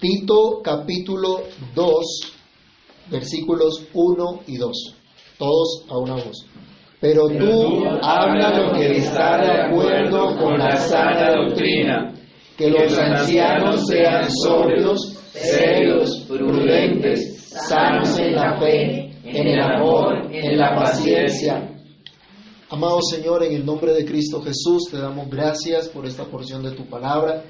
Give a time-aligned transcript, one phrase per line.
[0.00, 1.42] Tito capítulo
[1.74, 2.04] 2,
[3.10, 4.94] versículos 1 y 2.
[5.38, 6.46] Todos a una voz.
[7.00, 12.14] Pero tú habla lo que está de acuerdo con la sana doctrina,
[12.56, 20.58] que los ancianos sean sobrios, serios, prudentes, sanos en la fe, en el amor, en
[20.58, 21.70] la paciencia.
[22.70, 26.70] Amado Señor, en el nombre de Cristo Jesús, te damos gracias por esta porción de
[26.70, 27.44] tu palabra.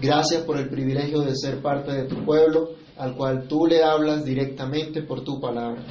[0.00, 4.24] Gracias por el privilegio de ser parte de tu pueblo, al cual tú le hablas
[4.24, 5.84] directamente por tu palabra.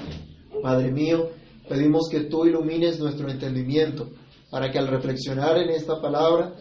[0.61, 1.29] Padre mío,
[1.69, 4.09] pedimos que tú ilumines nuestro entendimiento,
[4.49, 6.53] para que al reflexionar en esta palabra,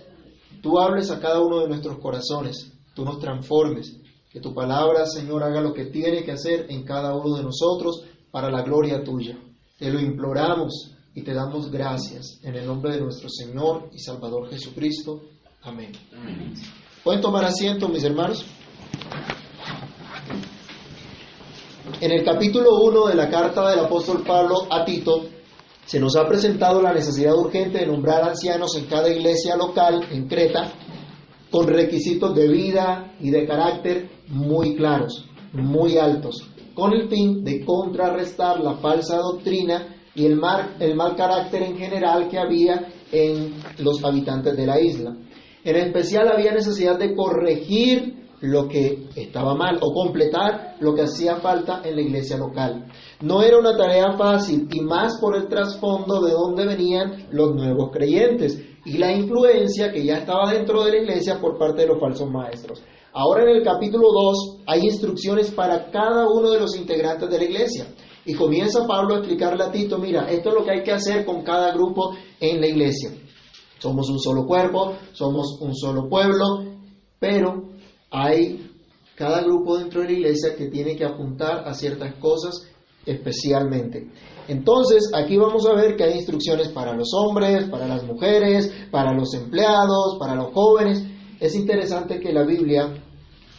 [0.63, 3.97] tú hables a cada uno de nuestros corazones, tú nos transformes,
[4.31, 8.05] que tu palabra, Señor, haga lo que tiene que hacer en cada uno de nosotros
[8.31, 9.37] para la gloria tuya.
[9.79, 14.49] Te lo imploramos y te damos gracias en el nombre de nuestro Señor y Salvador
[14.49, 15.23] Jesucristo.
[15.63, 15.93] Amén.
[16.13, 16.55] Amén.
[17.03, 18.45] ¿Pueden tomar asiento, mis hermanos?
[21.99, 25.25] En el capítulo 1 de la carta del apóstol Pablo a Tito,
[25.87, 30.29] se nos ha presentado la necesidad urgente de nombrar ancianos en cada iglesia local en
[30.29, 30.73] Creta,
[31.51, 37.65] con requisitos de vida y de carácter muy claros, muy altos, con el fin de
[37.65, 43.55] contrarrestar la falsa doctrina y el mal, el mal carácter en general que había en
[43.79, 45.17] los habitantes de la isla.
[45.65, 51.37] En especial había necesidad de corregir lo que estaba mal o completar lo que hacía
[51.37, 52.87] falta en la iglesia local.
[53.21, 57.91] No era una tarea fácil y más por el trasfondo de donde venían los nuevos
[57.93, 62.01] creyentes y la influencia que ya estaba dentro de la iglesia por parte de los
[62.01, 62.83] falsos maestros.
[63.13, 67.45] Ahora en el capítulo 2 hay instrucciones para cada uno de los integrantes de la
[67.45, 67.87] iglesia.
[68.25, 71.25] Y comienza Pablo a explicarle a Tito, mira, esto es lo que hay que hacer
[71.25, 73.11] con cada grupo en la iglesia.
[73.81, 76.45] Somos un solo cuerpo, somos un solo pueblo,
[77.19, 77.65] pero
[78.11, 78.71] hay
[79.17, 82.67] cada grupo dentro de la iglesia que tiene que apuntar a ciertas cosas
[83.05, 84.11] especialmente.
[84.49, 89.13] Entonces, aquí vamos a ver que hay instrucciones para los hombres, para las mujeres, para
[89.13, 91.03] los empleados, para los jóvenes.
[91.39, 92.95] Es interesante que la Biblia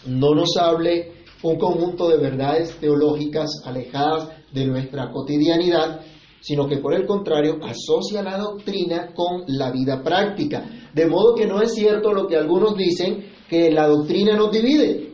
[0.06, 1.14] no nos hable
[1.44, 6.02] un conjunto de verdades teológicas alejadas de nuestra cotidianidad,
[6.42, 10.66] sino que por el contrario asocia la doctrina con la vida práctica.
[10.94, 15.14] De modo que no es cierto lo que algunos dicen, que la doctrina nos divide.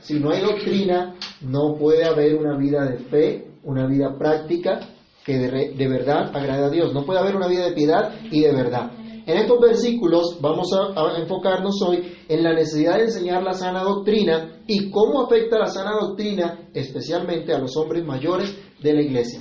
[0.00, 4.80] Si no hay doctrina, no puede haber una vida de fe, una vida práctica
[5.24, 6.94] que de, verdad agrade a Dios.
[6.94, 8.92] No puede haber una vida de piedad y de verdad.
[9.26, 14.62] En estos versículos vamos a, enfocarnos hoy en la necesidad de enseñar la sana doctrina
[14.66, 19.40] y cómo afecta la sana doctrina especialmente a los hombres mayores de la iglesia.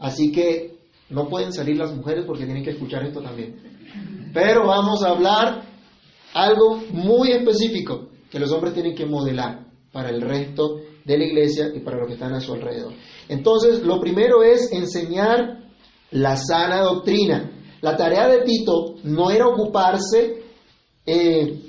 [0.00, 0.78] Así que
[1.10, 4.30] no pueden salir las mujeres porque tienen que escuchar esto también.
[4.32, 5.62] Pero vamos a hablar
[6.32, 11.70] algo muy específico que los hombres tienen que modelar para el resto de la iglesia
[11.74, 12.92] y para los que están a su alrededor.
[13.28, 15.64] Entonces, lo primero es enseñar
[16.12, 17.50] la sana doctrina.
[17.80, 20.44] La tarea de Tito no era ocuparse
[21.04, 21.60] eh,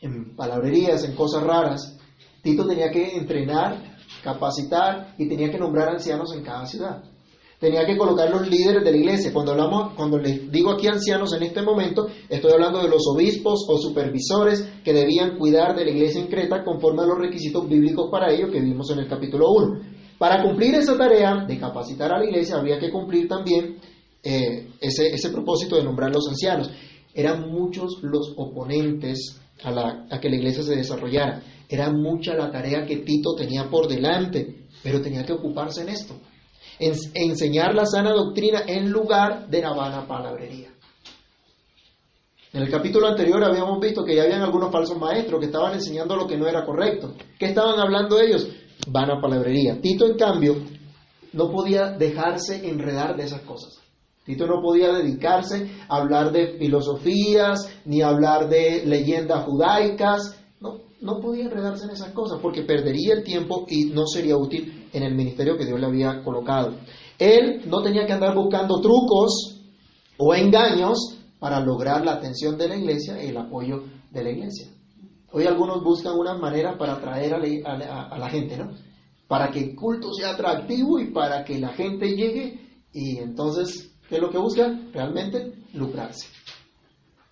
[0.00, 1.98] en palabrerías, en cosas raras.
[2.42, 7.02] Tito tenía que entrenar, capacitar y tenía que nombrar ancianos en cada ciudad.
[7.60, 9.34] Tenía que colocar los líderes de la iglesia.
[9.34, 13.66] Cuando hablamos, cuando les digo aquí ancianos en este momento, estoy hablando de los obispos
[13.68, 18.08] o supervisores que debían cuidar de la iglesia en Creta conforme a los requisitos bíblicos
[18.10, 19.80] para ello que vimos en el capítulo 1.
[20.16, 23.76] Para cumplir esa tarea de capacitar a la iglesia habría que cumplir también
[24.22, 26.70] eh, ese, propósito de nombrar los ancianos.
[27.12, 31.42] Eran muchos los oponentes a, a que la iglesia se desarrollara.
[31.68, 36.14] Era mucha la tarea que Tito tenía por delante, pero tenía que ocuparse en esto.
[36.80, 40.70] En, enseñar la sana doctrina en lugar de la vana palabrería.
[42.54, 46.16] En el capítulo anterior habíamos visto que ya habían algunos falsos maestros que estaban enseñando
[46.16, 47.14] lo que no era correcto.
[47.38, 48.48] ¿Qué estaban hablando ellos?
[48.88, 49.78] Vana palabrería.
[49.80, 50.56] Tito, en cambio,
[51.34, 53.78] no podía dejarse enredar de esas cosas.
[54.24, 60.34] Tito no podía dedicarse a hablar de filosofías, ni hablar de leyendas judaicas.
[60.60, 64.79] No, no podía enredarse en esas cosas porque perdería el tiempo y no sería útil
[64.92, 66.74] en el ministerio que Dios le había colocado.
[67.18, 69.60] Él no tenía que andar buscando trucos
[70.18, 74.68] o engaños para lograr la atención de la iglesia y el apoyo de la iglesia.
[75.32, 78.72] Hoy algunos buscan una manera para atraer a la, gente, ¿no?
[79.28, 82.58] Para que el culto sea atractivo y para que la gente llegue
[82.92, 84.90] y entonces, ¿qué es lo que buscan?
[84.92, 86.26] Realmente lucrarse.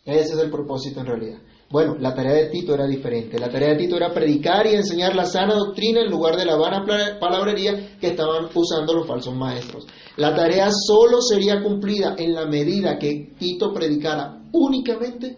[0.05, 1.39] Ese es el propósito en realidad.
[1.71, 3.39] Bueno, la tarea de Tito era diferente.
[3.39, 6.57] La tarea de Tito era predicar y enseñar la sana doctrina en lugar de la
[6.57, 6.87] vana
[7.21, 9.87] palabrería que estaban usando los falsos maestros.
[10.17, 15.37] La tarea solo sería cumplida en la medida que Tito predicara únicamente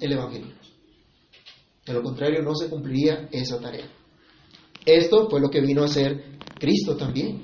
[0.00, 0.54] el Evangelio.
[1.84, 3.86] De lo contrario, no se cumpliría esa tarea.
[4.86, 7.42] Esto fue lo que vino a hacer Cristo también,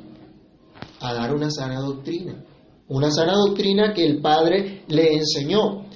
[1.01, 2.45] a dar una sana doctrina.
[2.87, 5.87] Una sana doctrina que el Padre le enseñó.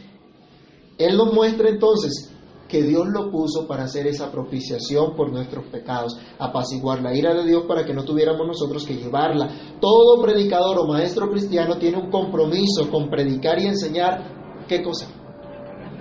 [0.99, 2.31] Él nos muestra entonces
[2.73, 7.45] que Dios lo puso para hacer esa propiciación por nuestros pecados, apaciguar la ira de
[7.45, 9.77] Dios para que no tuviéramos nosotros que llevarla.
[9.79, 15.07] Todo predicador o maestro cristiano tiene un compromiso con predicar y enseñar, ¿qué cosa?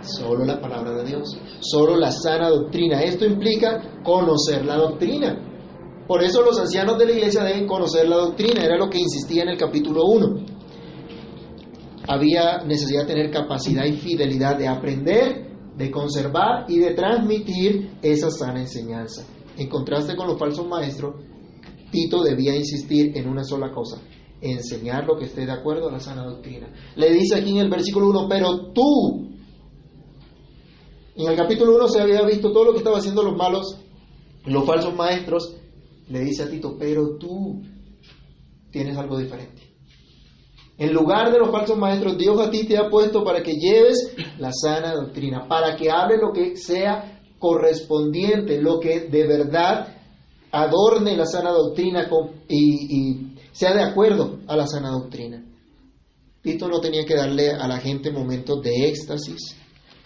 [0.02, 3.04] Solo la palabra de Dios, solo la sana doctrina.
[3.04, 6.06] Esto implica conocer la doctrina.
[6.08, 9.44] Por eso los ancianos de la iglesia deben conocer la doctrina, era lo que insistía
[9.44, 10.46] en el capítulo 1.
[12.08, 18.30] Había necesidad de tener capacidad y fidelidad de aprender de conservar y de transmitir esa
[18.30, 19.26] sana enseñanza.
[19.58, 21.16] En contraste con los falsos maestros,
[21.92, 24.02] Tito debía insistir en una sola cosa,
[24.40, 26.72] enseñar lo que esté de acuerdo a la sana doctrina.
[26.96, 29.30] Le dice aquí en el versículo 1, pero tú,
[31.16, 33.78] en el capítulo 1 se había visto todo lo que estaban haciendo los malos,
[34.46, 35.58] los falsos maestros,
[36.08, 37.62] le dice a Tito, pero tú
[38.72, 39.71] tienes algo diferente.
[40.82, 44.16] En lugar de los falsos maestros, Dios a ti te ha puesto para que lleves
[44.40, 49.96] la sana doctrina, para que hable lo que sea correspondiente, lo que de verdad
[50.52, 52.10] adorne la sana doctrina
[52.50, 55.46] y, sea de acuerdo a la sana doctrina.
[56.42, 59.56] Tito no tenía que darle a la gente momentos de éxtasis,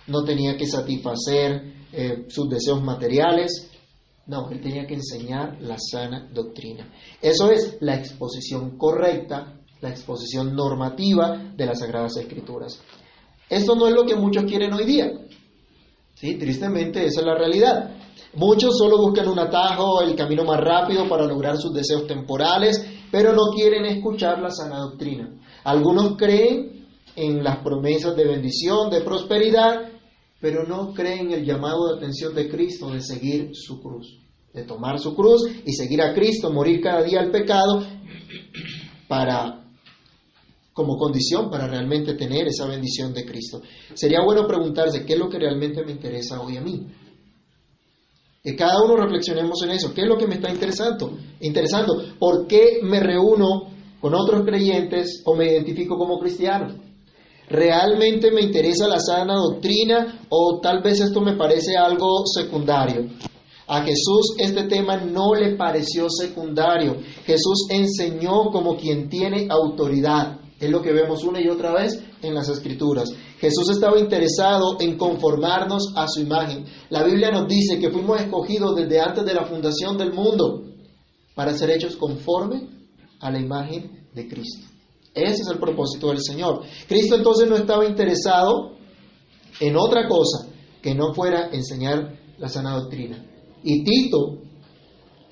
[0.08, 3.72] no tenía que satisfacer eh, sus deseos materiales,
[4.28, 6.92] no, él tenía que enseñar la sana doctrina.
[7.22, 12.82] Eso es la exposición correcta la exposición normativa de las Sagradas Escrituras.
[13.48, 15.12] Esto no es lo que muchos quieren hoy día.
[16.16, 16.36] ¿Sí?
[16.36, 17.92] Tristemente, esa es la realidad.
[18.34, 23.34] Muchos solo buscan un atajo, el camino más rápido para lograr sus deseos temporales, pero
[23.34, 25.30] no quieren escuchar la sana doctrina.
[25.64, 29.90] Algunos creen en las promesas de bendición, de prosperidad,
[30.42, 34.20] pero no creen en el llamado de atención de Cristo de seguir su cruz,
[34.52, 37.86] de tomar su cruz y seguir a Cristo, morir cada día al pecado
[39.08, 39.65] para
[40.76, 43.62] como condición para realmente tener esa bendición de Cristo.
[43.94, 46.86] Sería bueno preguntarse qué es lo que realmente me interesa hoy a mí.
[48.44, 49.94] Que cada uno reflexionemos en eso.
[49.94, 51.18] ¿Qué es lo que me está interesando?
[51.40, 52.04] Interesando.
[52.20, 53.70] ¿Por qué me reúno
[54.02, 56.76] con otros creyentes o me identifico como cristiano?
[57.48, 63.12] ¿Realmente me interesa la sana doctrina o tal vez esto me parece algo secundario?
[63.68, 66.98] A Jesús este tema no le pareció secundario.
[67.26, 70.42] Jesús enseñó como quien tiene autoridad.
[70.60, 73.10] Es lo que vemos una y otra vez en las escrituras.
[73.40, 76.66] Jesús estaba interesado en conformarnos a su imagen.
[76.90, 80.64] La Biblia nos dice que fuimos escogidos desde antes de la fundación del mundo
[81.36, 82.70] para ser hechos conforme
[83.20, 84.68] a la imagen de Cristo.
[85.14, 86.62] Ese es el propósito del Señor.
[86.88, 88.78] Cristo entonces no estaba interesado
[89.60, 90.48] en otra cosa
[90.82, 93.26] que no fuera enseñar la sana doctrina.
[93.64, 94.40] Y Tito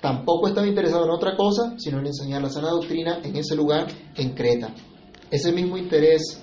[0.00, 3.86] tampoco estaba interesado en otra cosa, sino en enseñar la sana doctrina en ese lugar,
[4.16, 4.74] en Creta.
[5.30, 6.42] Ese mismo interés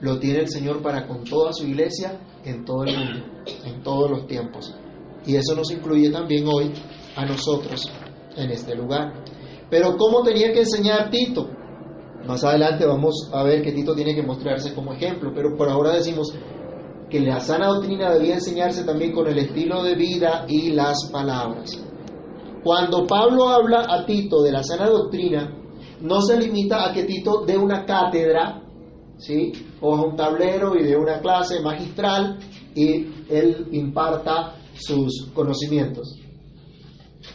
[0.00, 3.24] lo tiene el Señor para con toda su iglesia en todo el mundo,
[3.64, 4.74] en todos los tiempos.
[5.26, 6.72] Y eso nos incluye también hoy
[7.16, 7.90] a nosotros
[8.36, 9.24] en este lugar.
[9.70, 11.48] Pero ¿cómo tenía que enseñar Tito?
[12.26, 15.94] Más adelante vamos a ver que Tito tiene que mostrarse como ejemplo, pero por ahora
[15.94, 16.34] decimos
[17.10, 21.82] que la sana doctrina debía enseñarse también con el estilo de vida y las palabras.
[22.62, 25.63] Cuando Pablo habla a Tito de la sana doctrina,
[26.00, 28.62] no se limita a que Tito dé una cátedra,
[29.18, 29.52] ¿sí?
[29.80, 32.38] o un tablero y dé una clase magistral
[32.74, 36.18] y él imparta sus conocimientos.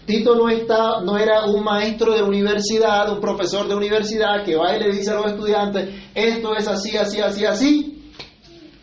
[0.06, 4.76] Tito no, está, no era un maestro de universidad, un profesor de universidad que va
[4.76, 8.12] y le dice a los estudiantes, esto es así, así, así, así.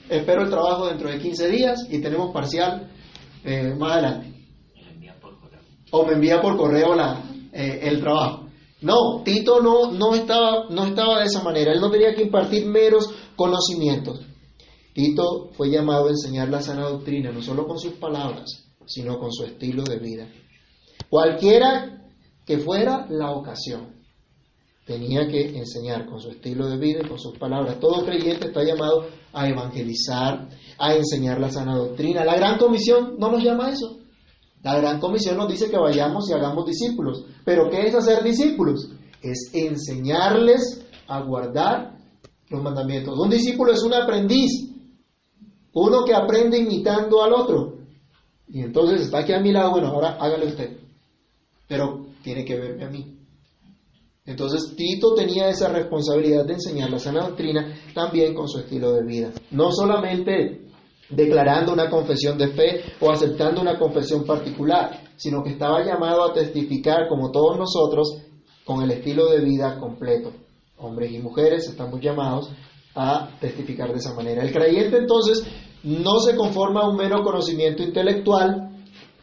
[0.09, 2.91] Espero el trabajo dentro de 15 días y tenemos parcial
[3.45, 4.33] eh, más adelante.
[5.91, 8.46] O me envía por correo la, eh, el trabajo.
[8.83, 11.73] No, Tito no, no, estaba, no estaba de esa manera.
[11.73, 14.21] Él no tenía que impartir meros conocimientos.
[14.93, 19.33] Tito fue llamado a enseñar la sana doctrina, no solo con sus palabras, sino con
[19.33, 20.29] su estilo de vida.
[21.09, 22.03] Cualquiera
[22.45, 23.97] que fuera la ocasión,
[24.87, 27.81] tenía que enseñar con su estilo de vida y con sus palabras.
[27.81, 32.25] Todo creyente está llamado a evangelizar, a enseñar la sana doctrina.
[32.25, 33.99] La gran comisión no nos llama a eso.
[34.67, 37.25] La gran comisión nos dice que vayamos y hagamos discípulos.
[37.45, 38.91] Pero ¿qué es hacer discípulos?
[39.23, 41.97] Es enseñarles a guardar
[42.49, 43.17] los mandamientos.
[43.17, 44.51] Un discípulo es un aprendiz,
[45.73, 47.75] uno que aprende imitando al otro.
[48.49, 50.79] Y entonces está aquí a mi lado, bueno, ahora hágale usted.
[51.69, 53.17] Pero tiene que verme a mí.
[54.25, 59.05] Entonces Tito tenía esa responsabilidad de enseñar la sana doctrina también con su estilo de
[59.05, 59.31] vida.
[59.53, 60.66] No solamente
[61.11, 66.33] declarando una confesión de fe o aceptando una confesión particular, sino que estaba llamado a
[66.33, 68.23] testificar, como todos nosotros,
[68.65, 70.33] con el estilo de vida completo.
[70.79, 72.51] Hombres y mujeres estamos llamados
[72.95, 74.43] a testificar de esa manera.
[74.43, 75.47] El creyente entonces
[75.85, 78.71] no se conforma a un mero conocimiento intelectual,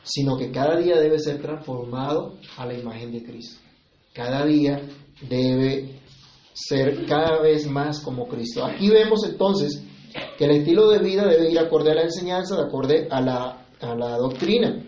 [0.04, 3.60] sino que cada día debe ser transformado a la imagen de Cristo.
[4.14, 4.82] Cada día
[5.28, 6.00] debe
[6.54, 8.64] ser cada vez más como Cristo.
[8.64, 9.84] Aquí vemos entonces
[10.38, 13.66] que el estilo de vida debe ir acorde a la enseñanza, de acorde a la,
[13.82, 14.84] a la doctrina.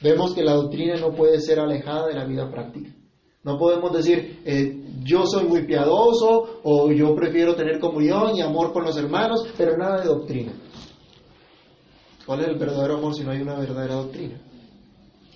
[0.00, 2.90] Vemos que la doctrina no puede ser alejada de la vida práctica.
[3.46, 8.72] No podemos decir, eh, yo soy muy piadoso o yo prefiero tener comunión y amor
[8.72, 10.52] con los hermanos, pero nada de doctrina.
[12.26, 14.40] ¿Cuál es el verdadero amor si no hay una verdadera doctrina?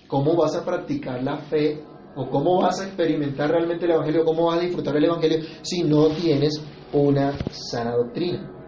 [0.07, 1.81] ¿Cómo vas a practicar la fe
[2.17, 5.83] o cómo vas a experimentar realmente el Evangelio, cómo vas a disfrutar el Evangelio si
[5.83, 8.60] no tienes una sana doctrina?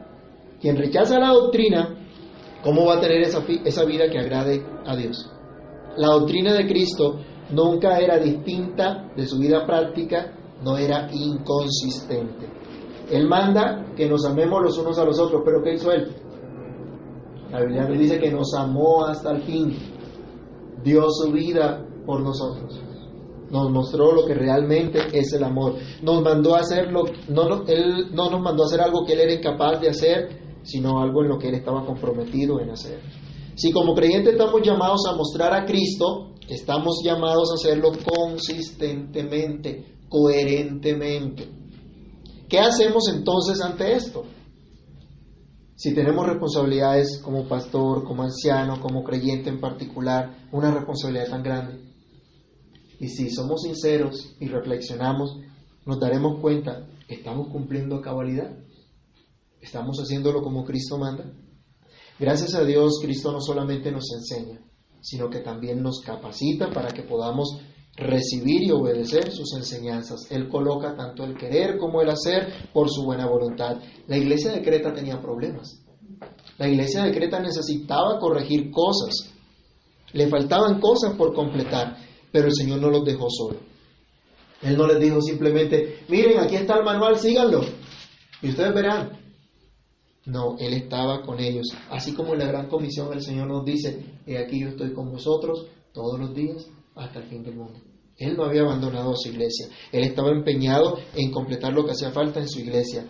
[0.64, 1.94] Quien rechaza la doctrina,
[2.64, 5.30] ¿cómo va a tener esa, vida que agrade a Dios?
[5.98, 7.20] La doctrina de Cristo
[7.52, 12.48] nunca era distinta de su vida práctica, no era inconsistente.
[13.12, 16.16] Él manda que nos amemos los unos a los otros, pero ¿qué hizo Él?
[17.52, 19.78] La Biblia nos dice que nos amó hasta el fin,
[20.82, 22.82] dio su vida por nosotros.
[23.52, 25.76] Nos mostró lo que realmente es el amor.
[26.02, 29.20] Nos mandó a hacer lo, no, él no nos mandó a hacer algo que él
[29.20, 33.02] era incapaz de hacer, sino algo en lo que él estaba comprometido en hacer.
[33.56, 41.48] Si como creyentes estamos llamados a mostrar a Cristo, estamos llamados a hacerlo consistentemente, coherentemente.
[42.50, 44.24] ¿Qué hacemos entonces ante esto?
[45.76, 51.80] Si tenemos responsabilidades como pastor, como anciano, como creyente en particular, una responsabilidad tan grande.
[53.00, 55.38] Y si somos sinceros y reflexionamos,
[55.86, 58.63] nos daremos cuenta, ¿estamos cumpliendo cabalidad?
[59.64, 61.24] ¿Estamos haciéndolo como Cristo manda?
[62.20, 64.60] Gracias a Dios, Cristo no solamente nos enseña,
[65.00, 67.62] sino que también nos capacita para que podamos
[67.96, 70.30] recibir y obedecer sus enseñanzas.
[70.30, 73.78] Él coloca tanto el querer como el hacer por su buena voluntad.
[74.08, 75.82] La iglesia de Creta tenía problemas.
[76.58, 79.32] La iglesia de Creta necesitaba corregir cosas.
[80.12, 81.96] Le faltaban cosas por completar,
[82.34, 83.60] pero el Señor no los dejó solo.
[84.62, 87.62] Él no les dijo simplemente, miren, aquí está el manual, síganlo.
[88.42, 89.23] Y ustedes verán,
[90.26, 91.68] no, Él estaba con ellos.
[91.90, 95.12] Así como en la gran comisión el Señor nos dice, he aquí yo estoy con
[95.12, 97.80] vosotros todos los días hasta el fin del mundo.
[98.18, 99.68] Él no había abandonado a su iglesia.
[99.92, 103.06] Él estaba empeñado en completar lo que hacía falta en su iglesia.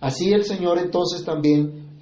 [0.00, 2.00] Así el Señor entonces también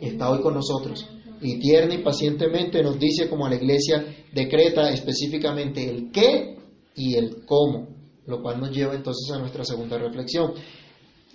[0.00, 1.08] está hoy con nosotros.
[1.40, 6.56] Y tierna y pacientemente nos dice como la iglesia decreta específicamente el qué
[6.94, 7.88] y el cómo,
[8.26, 10.54] lo cual nos lleva entonces a nuestra segunda reflexión.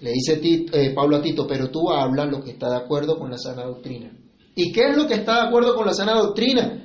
[0.01, 3.29] Le dice eh, Pablo a Tito, pero tú hablas lo que está de acuerdo con
[3.29, 4.11] la sana doctrina.
[4.55, 6.83] ¿Y qué es lo que está de acuerdo con la sana doctrina?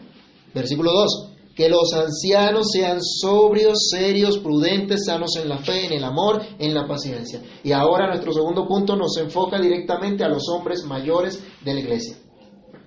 [0.54, 1.32] Versículo 2.
[1.54, 6.75] Que los ancianos sean sobrios, serios, prudentes, sanos en la fe, en el amor, en
[6.75, 7.40] la paciencia.
[7.64, 12.18] Y ahora nuestro segundo punto nos enfoca directamente a los hombres mayores de la iglesia.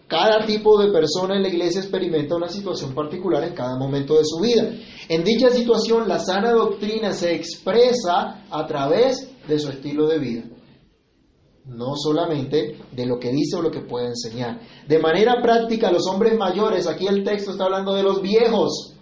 [0.09, 4.25] Cada tipo de persona en la iglesia experimenta una situación particular en cada momento de
[4.25, 4.73] su vida.
[5.07, 10.43] En dicha situación, la sana doctrina se expresa a través de su estilo de vida,
[11.65, 14.59] no solamente de lo que dice o lo que puede enseñar.
[14.87, 18.95] De manera práctica, los hombres mayores, aquí el texto está hablando de los viejos.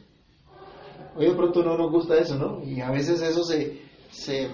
[1.15, 2.61] Oye, pronto no nos gusta eso, ¿no?
[2.65, 4.49] Y a veces eso se, se,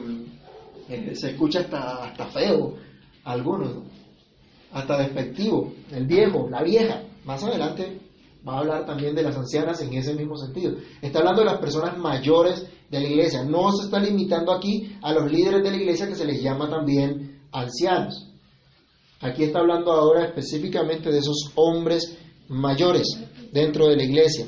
[0.88, 2.76] eh, se escucha hasta, hasta feo,
[3.24, 4.03] algunos, ¿no?
[4.74, 7.04] Hasta despectivo, el viejo, la vieja.
[7.26, 8.00] Más adelante
[8.48, 10.76] va a hablar también de las ancianas en ese mismo sentido.
[11.02, 13.44] Está hablando de las personas mayores de la iglesia.
[13.44, 16.70] No se está limitando aquí a los líderes de la iglesia que se les llama
[16.70, 18.30] también ancianos.
[19.22, 22.18] Aquí está hablando ahora específicamente de esos hombres
[22.50, 23.08] mayores
[23.52, 24.48] dentro de la iglesia.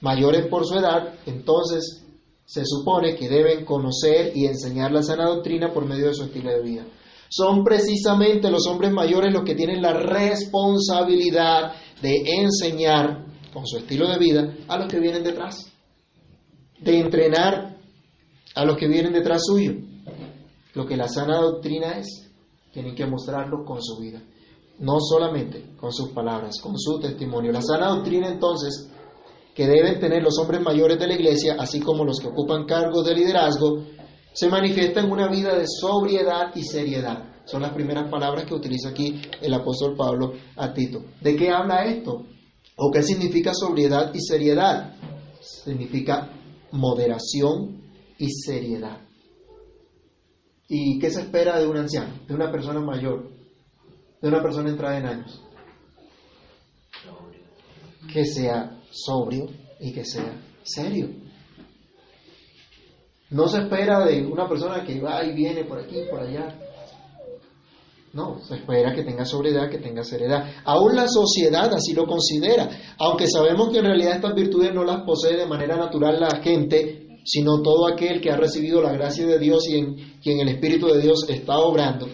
[0.00, 2.06] Mayores por su edad, entonces
[2.46, 6.50] se supone que deben conocer y enseñar la sana doctrina por medio de su estilo
[6.50, 6.86] de vida.
[7.28, 14.08] Son precisamente los hombres mayores los que tienen la responsabilidad de enseñar con su estilo
[14.08, 15.70] de vida a los que vienen detrás,
[16.80, 17.76] de entrenar
[18.54, 19.74] a los que vienen detrás suyo.
[20.74, 22.30] Lo que la sana doctrina es,
[22.72, 24.22] tienen que mostrarlo con su vida,
[24.78, 27.52] no solamente con sus palabras, con su testimonio.
[27.52, 28.90] La sana doctrina entonces
[29.54, 33.04] que deben tener los hombres mayores de la iglesia, así como los que ocupan cargos
[33.04, 33.82] de liderazgo,
[34.32, 37.24] se manifiesta en una vida de sobriedad y seriedad.
[37.44, 41.02] Son las primeras palabras que utiliza aquí el apóstol Pablo a Tito.
[41.20, 42.26] ¿De qué habla esto?
[42.76, 44.94] ¿O qué significa sobriedad y seriedad?
[45.40, 46.30] Significa
[46.72, 47.82] moderación
[48.18, 49.00] y seriedad.
[50.68, 53.30] ¿Y qué se espera de un anciano, de una persona mayor,
[54.20, 55.42] de una persona entrada en años?
[58.12, 59.46] que sea sobrio
[59.80, 61.08] y que sea serio.
[63.30, 66.58] No se espera de una persona que va y viene por aquí, por allá.
[68.14, 70.50] No, se espera que tenga sobriedad, que tenga seriedad.
[70.64, 75.02] Aún la sociedad así lo considera, aunque sabemos que en realidad estas virtudes no las
[75.02, 79.38] posee de manera natural la gente, sino todo aquel que ha recibido la gracia de
[79.38, 82.08] Dios y en quien el Espíritu de Dios está obrando.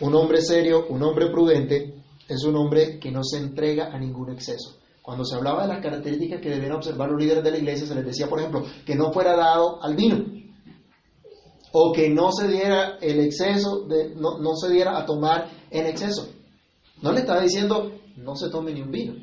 [0.00, 4.32] Un hombre serio, un hombre prudente, es un hombre que no se entrega a ningún
[4.32, 4.79] exceso.
[5.10, 7.96] Cuando se hablaba de las características que debían observar los líderes de la iglesia, se
[7.96, 10.24] les decía, por ejemplo, que no fuera dado al vino,
[11.72, 15.86] o que no se diera el exceso, de, no, no se diera a tomar en
[15.86, 16.28] exceso.
[17.02, 19.14] No le estaba diciendo, no se tome ni un vino.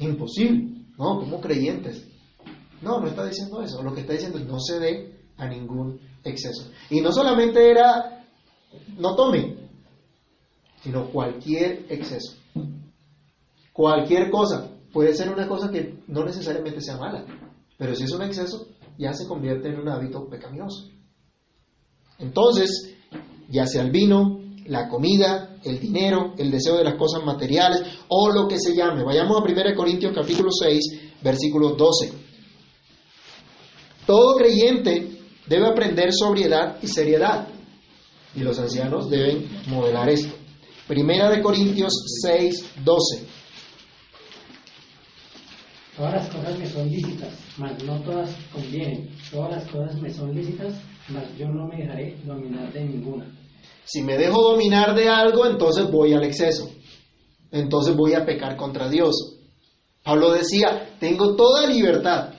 [0.00, 1.20] Imposible, ¿no?
[1.20, 2.08] Como creyentes.
[2.82, 3.84] No, no está diciendo eso.
[3.84, 6.72] Lo que está diciendo es, no se dé a ningún exceso.
[6.90, 8.26] Y no solamente era,
[8.98, 9.58] no tome,
[10.82, 12.34] sino cualquier exceso.
[13.72, 14.79] Cualquier cosa.
[14.92, 17.24] Puede ser una cosa que no necesariamente sea mala,
[17.78, 18.68] pero si es un exceso,
[18.98, 20.88] ya se convierte en un hábito pecaminoso.
[22.18, 22.94] Entonces,
[23.48, 28.30] ya sea el vino, la comida, el dinero, el deseo de las cosas materiales o
[28.30, 29.04] lo que se llame.
[29.04, 30.84] Vayamos a 1 Corintios capítulo 6,
[31.22, 32.12] versículo 12.
[34.06, 37.48] Todo creyente debe aprender sobriedad y seriedad
[38.34, 40.34] y los ancianos deben modelar esto.
[40.86, 41.92] Primera de Corintios
[42.22, 43.39] 6, 12.
[46.00, 47.28] Todas las cosas me son lícitas,
[47.58, 49.10] mas no todas convienen.
[49.30, 50.72] Todas las cosas me son lícitas,
[51.10, 53.26] mas yo no me dejaré dominar de ninguna.
[53.84, 56.70] Si me dejo dominar de algo, entonces voy al exceso.
[57.50, 59.40] Entonces voy a pecar contra Dios.
[60.02, 62.30] Pablo decía, tengo toda libertad,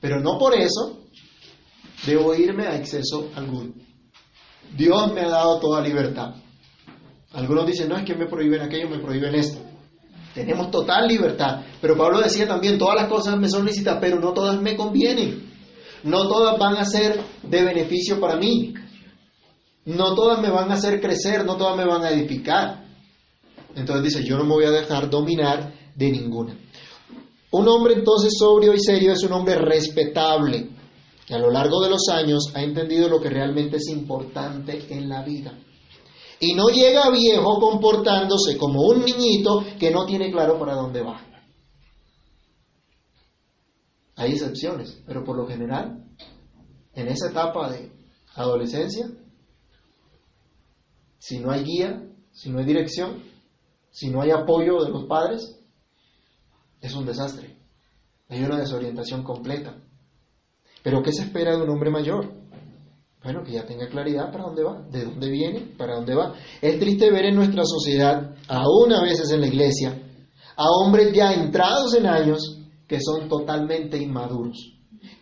[0.00, 1.00] pero no por eso
[2.06, 3.74] debo irme a exceso alguno.
[4.74, 6.34] Dios me ha dado toda libertad.
[7.32, 9.69] Algunos dicen, no, es que me prohíben aquello, me prohíben esto.
[10.34, 11.62] Tenemos total libertad.
[11.80, 15.50] Pero Pablo decía también, todas las cosas me son lícitas, pero no todas me convienen.
[16.04, 18.74] No todas van a ser de beneficio para mí.
[19.84, 22.84] No todas me van a hacer crecer, no todas me van a edificar.
[23.74, 26.56] Entonces dice, yo no me voy a dejar dominar de ninguna.
[27.52, 30.70] Un hombre entonces sobrio y serio es un hombre respetable,
[31.26, 35.08] que a lo largo de los años ha entendido lo que realmente es importante en
[35.08, 35.52] la vida.
[36.40, 41.20] Y no llega viejo comportándose como un niñito que no tiene claro para dónde va.
[44.16, 46.02] Hay excepciones, pero por lo general,
[46.94, 47.92] en esa etapa de
[48.34, 49.10] adolescencia,
[51.18, 53.22] si no hay guía, si no hay dirección,
[53.90, 55.58] si no hay apoyo de los padres,
[56.80, 57.54] es un desastre.
[58.30, 59.76] Hay una desorientación completa.
[60.82, 62.39] Pero ¿qué se espera de un hombre mayor?
[63.22, 66.34] Bueno, que ya tenga claridad para dónde va, de dónde viene, para dónde va.
[66.62, 70.00] Es triste ver en nuestra sociedad, aún a veces en la iglesia,
[70.56, 74.72] a hombres ya entrados en años que son totalmente inmaduros,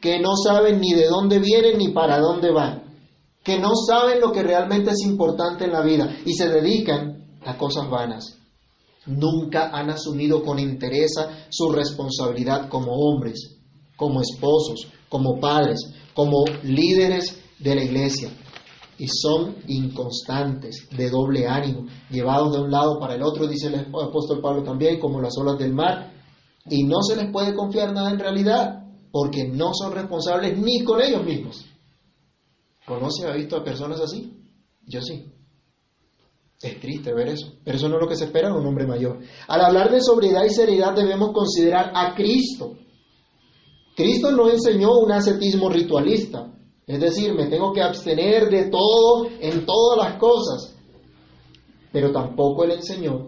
[0.01, 2.85] que no saben ni de dónde vienen ni para dónde van,
[3.43, 7.59] que no saben lo que realmente es importante en la vida y se dedican a
[7.59, 8.39] cosas vanas.
[9.07, 11.15] Nunca han asumido con interés
[11.49, 13.57] su responsabilidad como hombres,
[13.97, 15.81] como esposos, como padres,
[16.15, 18.31] como líderes de la iglesia
[18.99, 23.77] y son inconstantes, de doble ánimo, llevados de un lado para el otro, dice el
[23.77, 26.13] apóstol Pablo también, como las olas del mar,
[26.69, 31.01] y no se les puede confiar nada en realidad, porque no son responsables ni con
[31.01, 31.65] ellos mismos.
[32.85, 34.33] ¿Conoce, ha visto a personas así?
[34.85, 35.33] Yo sí.
[36.61, 38.85] Es triste ver eso, pero eso no es lo que se espera de un hombre
[38.85, 39.21] mayor.
[39.47, 42.73] Al hablar de sobriedad y seriedad debemos considerar a Cristo.
[43.95, 46.53] Cristo no enseñó un ascetismo ritualista,
[46.89, 50.75] es decir, me tengo que abstener de todo en todas las cosas.
[51.93, 53.27] Pero tampoco Él enseñó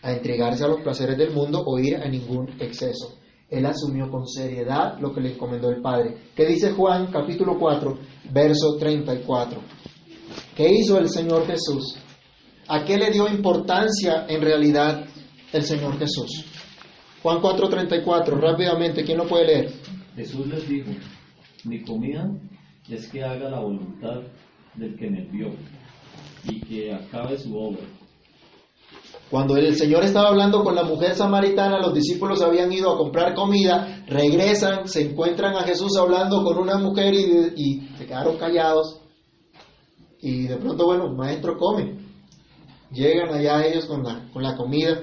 [0.00, 3.16] a entregarse a los placeres del o o ir a ningún exceso.
[3.50, 6.16] Él asumió con seriedad lo que le encomendó el Padre.
[6.36, 7.98] ¿Qué dice Juan capítulo 4,
[8.30, 9.60] verso 34?
[10.54, 11.96] ¿Qué hizo el Señor Jesús?
[12.68, 15.04] ¿A qué le dio importancia en realidad
[15.52, 16.44] el Señor Jesús?
[17.24, 19.72] Juan 4, 34, rápidamente, ¿quién lo puede leer?
[20.14, 20.90] Jesús les dijo,
[21.64, 22.30] mi comida
[22.88, 24.20] es que haga la voluntad
[24.74, 25.48] del que me envió
[26.44, 27.82] y que acabe su obra.
[29.30, 33.34] Cuando el Señor estaba hablando con la mujer samaritana, los discípulos habían ido a comprar
[33.34, 39.00] comida, regresan, se encuentran a Jesús hablando con una mujer y, se quedaron callados.
[40.20, 42.04] Y de pronto, bueno, maestro come.
[42.90, 45.00] Llegan allá ellos con la, con la comida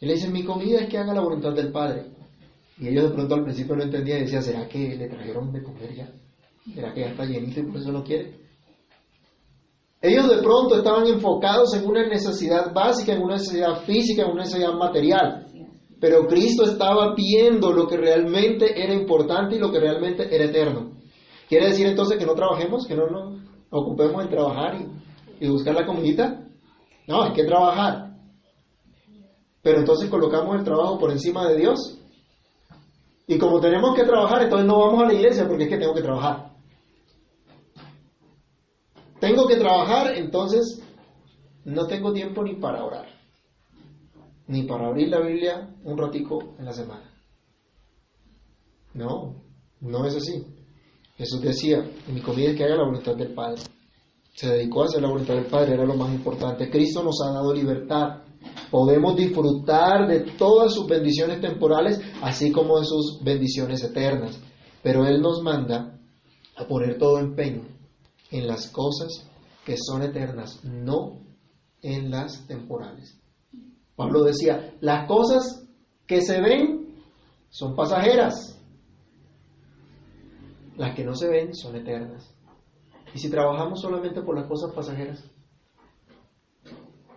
[0.00, 2.06] y le dicen, mi comida es que haga la voluntad del Padre.
[2.78, 5.62] Y ellos de pronto al principio no entendían y decían, ¿será que le trajeron de
[5.62, 6.08] comer ya?
[6.74, 8.46] ¿Será que ya está llenito y por eso no quiere?
[10.02, 14.42] Ellos de pronto estaban enfocados en una necesidad básica, en una necesidad física, en una
[14.42, 15.42] necesidad material.
[15.98, 20.90] pero Cristo estaba viendo lo que realmente era importante y lo que realmente era eterno.
[21.48, 24.76] ¿Quiere decir entonces que no trabajemos, que no nos ocupemos en trabajar
[25.40, 26.44] y, y buscar la comidita?
[27.08, 28.10] No, hay que trabajar.
[29.62, 31.98] Pero entonces colocamos el trabajo por encima de Dios.
[33.26, 35.94] Y como tenemos que trabajar, entonces no vamos a la iglesia porque es que tengo
[35.94, 36.55] que trabajar.
[39.20, 40.82] Tengo que trabajar, entonces
[41.64, 43.06] no tengo tiempo ni para orar,
[44.46, 47.10] ni para abrir la Biblia un ratico en la semana.
[48.92, 49.42] No,
[49.80, 50.44] no es así.
[51.16, 53.62] Jesús decía, mi comida es que haga la voluntad del Padre.
[54.34, 56.68] Se dedicó a hacer la voluntad del Padre, era lo más importante.
[56.70, 58.22] Cristo nos ha dado libertad.
[58.70, 64.38] Podemos disfrutar de todas sus bendiciones temporales, así como de sus bendiciones eternas.
[64.82, 65.98] Pero Él nos manda
[66.54, 67.75] a poner todo empeño
[68.30, 69.28] en las cosas
[69.64, 71.20] que son eternas, no
[71.82, 73.20] en las temporales.
[73.94, 75.68] Pablo decía, las cosas
[76.06, 76.94] que se ven
[77.48, 78.62] son pasajeras,
[80.76, 82.32] las que no se ven son eternas.
[83.14, 85.24] ¿Y si trabajamos solamente por las cosas pasajeras?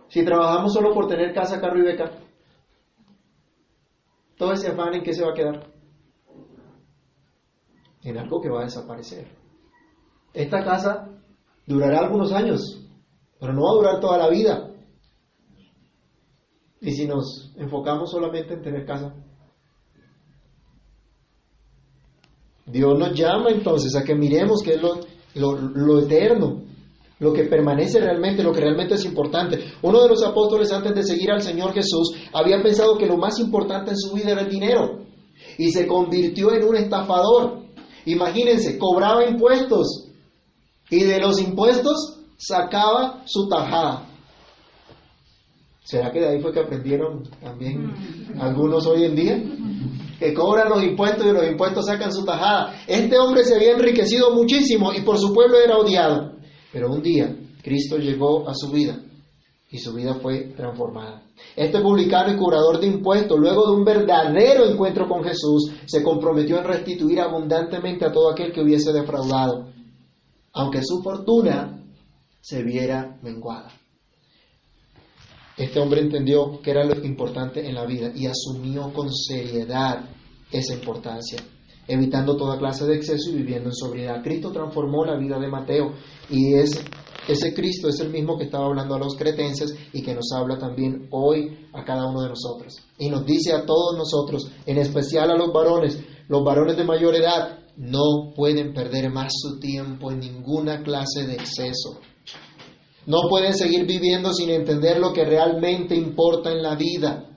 [0.08, 2.10] Si trabajamos solo por tener casa, carro y beca,
[4.36, 5.70] todo ese afán en qué se va a quedar?
[8.02, 9.39] En algo que va a desaparecer.
[10.32, 11.08] Esta casa
[11.66, 12.80] durará algunos años,
[13.38, 14.70] pero no va a durar toda la vida.
[16.80, 19.14] Y si nos enfocamos solamente en tener casa,
[22.66, 25.00] Dios nos llama entonces a que miremos qué es lo,
[25.34, 26.62] lo, lo, eterno,
[27.18, 29.58] lo que permanece realmente, lo que realmente es importante.
[29.82, 33.38] Uno de los apóstoles antes de seguir al Señor Jesús había pensado que lo más
[33.40, 35.00] importante en su vida era el dinero
[35.58, 37.60] y se convirtió en un estafador.
[38.06, 40.09] Imagínense, cobraba impuestos
[40.90, 44.06] y de los impuestos sacaba su tajada.
[45.82, 47.92] ¿Será que de ahí fue que aprendieron también
[48.38, 49.42] algunos hoy en día?
[50.18, 52.82] Que cobran los impuestos y los impuestos sacan su tajada.
[52.86, 56.32] Este hombre se había enriquecido muchísimo y por su pueblo era odiado.
[56.72, 59.00] Pero un día Cristo llegó a su vida
[59.70, 61.22] y su vida fue transformada.
[61.56, 66.58] Este publicano y curador de impuestos, luego de un verdadero encuentro con Jesús, se comprometió
[66.58, 69.68] en restituir abundantemente a todo aquel que hubiese defraudado,
[70.52, 71.84] aunque su fortuna
[72.40, 73.70] se viera menguada.
[75.56, 80.08] Este hombre entendió que era lo importante en la vida y asumió con seriedad
[80.50, 81.38] esa importancia,
[81.86, 84.22] evitando toda clase de exceso y viviendo en sobriedad.
[84.22, 85.92] Cristo transformó la vida de Mateo
[86.30, 86.82] y es,
[87.28, 90.58] ese Cristo es el mismo que estaba hablando a los cretenses y que nos habla
[90.58, 92.78] también hoy a cada uno de nosotros.
[92.98, 97.14] Y nos dice a todos nosotros, en especial a los varones, los varones de mayor
[97.14, 101.98] edad, no pueden perder más su tiempo en ninguna clase de exceso.
[103.06, 107.30] No pueden seguir viviendo sin entender lo que realmente importa en la vida.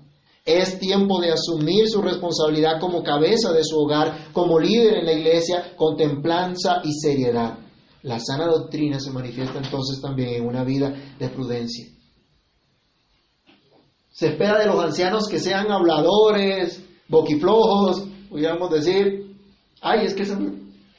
[0.43, 5.13] Es tiempo de asumir su responsabilidad como cabeza de su hogar, como líder en la
[5.13, 7.59] iglesia, con templanza y seriedad.
[8.01, 11.87] La sana doctrina se manifiesta entonces también en una vida de prudencia.
[14.11, 19.22] Se espera de los ancianos que sean habladores, boquiflojos, podríamos decir,
[19.83, 20.51] ay, es que se me,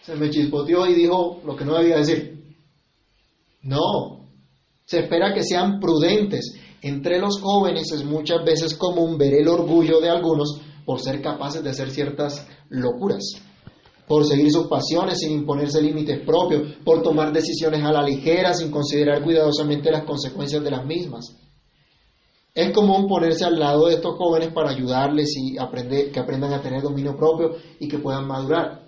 [0.03, 2.35] se chispoteó y dijo lo que no debía decir.
[3.63, 4.29] No,
[4.85, 6.55] se espera que sean prudentes.
[6.83, 11.65] Entre los jóvenes es muchas veces común ver el orgullo de algunos por ser capaces
[11.65, 13.25] de hacer ciertas locuras,
[14.07, 18.71] por seguir sus pasiones sin imponerse límites propios, por tomar decisiones a la ligera sin
[18.71, 21.35] considerar cuidadosamente las consecuencias de las mismas.
[22.55, 26.63] Es común ponerse al lado de estos jóvenes para ayudarles y aprender, que aprendan a
[26.63, 28.85] tener dominio propio y que puedan madurar.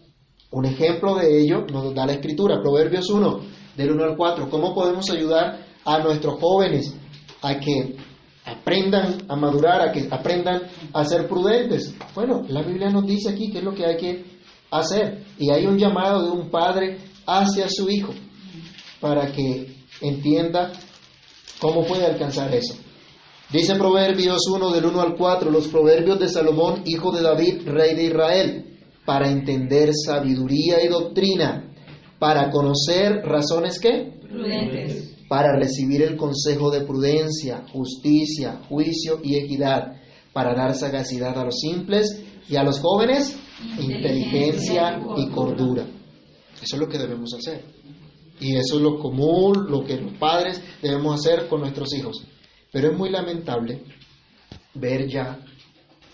[0.52, 3.40] Un ejemplo de ello nos da la escritura, Proverbios 1,
[3.76, 4.48] del 1 al 4.
[4.48, 6.94] ¿Cómo podemos ayudar a nuestros jóvenes
[7.42, 7.96] a que
[8.44, 11.94] aprendan a madurar, a que aprendan a ser prudentes.
[12.14, 14.24] Bueno, la Biblia nos dice aquí qué es lo que hay que
[14.70, 15.24] hacer.
[15.38, 18.14] Y hay un llamado de un padre hacia su hijo
[19.00, 20.72] para que entienda
[21.61, 22.76] cómo puede alcanzar eso.
[23.53, 27.95] Dice Proverbios 1 del 1 al 4, los proverbios de Salomón, hijo de David, rey
[27.95, 31.73] de Israel, para entender sabiduría y doctrina,
[32.19, 35.15] para conocer razones que Prudentes.
[35.29, 39.93] para recibir el consejo de prudencia, justicia, juicio y equidad,
[40.33, 43.39] para dar sagacidad a los simples y a los jóvenes
[43.81, 45.87] inteligencia y cordura.
[46.55, 47.65] Eso es lo que debemos hacer.
[48.41, 52.23] Y eso es lo común, lo que los padres debemos hacer con nuestros hijos.
[52.72, 53.83] Pero es muy lamentable
[54.74, 55.38] ver ya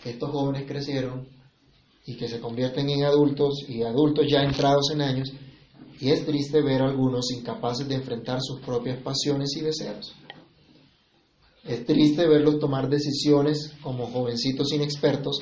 [0.02, 1.28] que estos jóvenes crecieron
[2.06, 5.32] y que se convierten en adultos y adultos ya entrados en años
[6.00, 10.12] y es triste ver a algunos incapaces de enfrentar sus propias pasiones y deseos.
[11.64, 15.38] Es triste verlos tomar decisiones como jovencitos inexpertos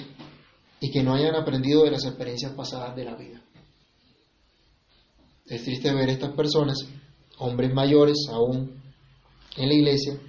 [0.78, 3.42] y que no hayan aprendido de las experiencias pasadas de la vida.
[5.46, 6.76] Es triste ver estas personas,
[7.38, 8.82] hombres mayores aún
[9.56, 10.20] en la iglesia,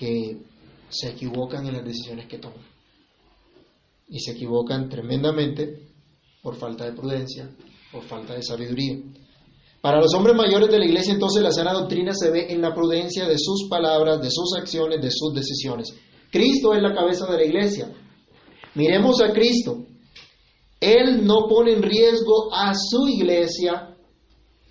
[0.00, 0.38] que
[0.88, 2.64] se equivocan en las decisiones que toman.
[4.08, 5.90] Y se equivocan tremendamente
[6.42, 7.50] por falta de prudencia,
[7.92, 8.98] por falta de sabiduría.
[9.82, 12.74] Para los hombres mayores de la iglesia entonces la sana doctrina se ve en la
[12.74, 15.94] prudencia de sus palabras, de sus acciones, de sus decisiones.
[16.30, 17.92] Cristo es la cabeza de la iglesia.
[18.74, 19.84] Miremos a Cristo.
[20.80, 23.94] Él no pone en riesgo a su iglesia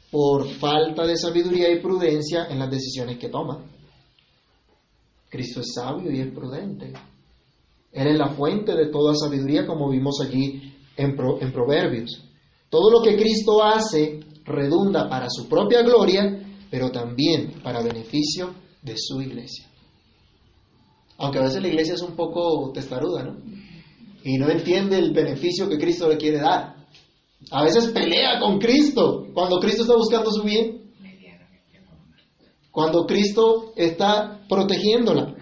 [0.09, 3.63] por falta de sabiduría y prudencia en las decisiones que toma.
[5.29, 6.93] Cristo es sabio y es prudente.
[7.91, 12.23] Él es la fuente de toda sabiduría, como vimos allí en, Proverbios.
[12.69, 16.39] Todo lo que Cristo hace redunda para su propia gloria,
[16.69, 19.67] pero también para beneficio de su iglesia.
[21.17, 23.37] Aunque a veces la iglesia es un poco testaruda, ¿no?
[24.23, 26.75] Y no entiende el beneficio que Cristo le quiere dar.
[27.51, 30.78] A veces pelea con Cristo cuando Cristo está buscando su bien.
[32.71, 35.35] Cuando Cristo está protegiéndola.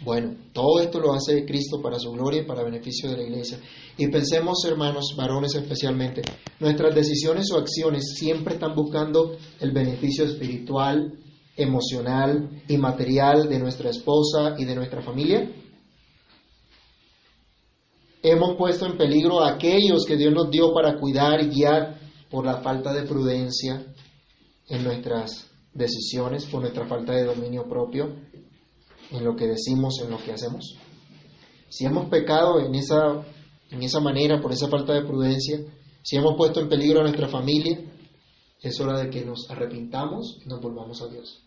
[0.00, 3.58] Bueno, todo esto lo hace Cristo para su gloria y para beneficio de la iglesia.
[3.96, 6.22] Y pensemos, hermanos, varones especialmente,
[6.60, 11.18] nuestras decisiones o acciones siempre están buscando el beneficio espiritual,
[11.56, 15.50] emocional y material de nuestra esposa y de nuestra familia.
[18.22, 21.98] Hemos puesto en peligro a aquellos que Dios nos dio para cuidar y guiar
[22.30, 23.84] por la falta de prudencia
[24.68, 25.47] en nuestras
[25.78, 28.16] decisiones, por nuestra falta de dominio propio
[29.10, 30.76] en lo que decimos, en lo que hacemos.
[31.70, 33.24] Si hemos pecado en esa,
[33.70, 35.60] en esa manera, por esa falta de prudencia,
[36.02, 37.78] si hemos puesto en peligro a nuestra familia,
[38.60, 41.44] es hora de que nos arrepintamos y nos volvamos a Dios.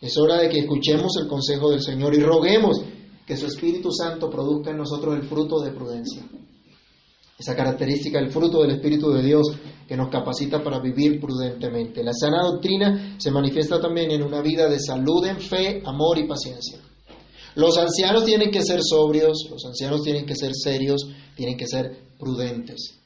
[0.00, 2.82] Es hora de que escuchemos el consejo del Señor y roguemos
[3.26, 6.24] que su Espíritu Santo produzca en nosotros el fruto de prudencia.
[7.42, 9.50] Esa característica, el fruto del Espíritu de Dios
[9.88, 12.04] que nos capacita para vivir prudentemente.
[12.04, 16.28] La sana doctrina se manifiesta también en una vida de salud en fe, amor y
[16.28, 16.78] paciencia.
[17.56, 22.14] Los ancianos tienen que ser sobrios, los ancianos tienen que ser serios, tienen que ser
[22.16, 23.00] prudentes.